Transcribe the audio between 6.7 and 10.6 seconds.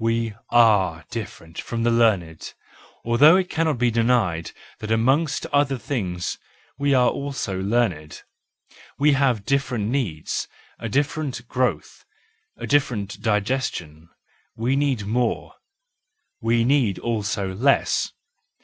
we are also learned. We have different needs,